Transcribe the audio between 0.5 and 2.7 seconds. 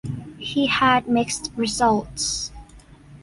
had mixed results.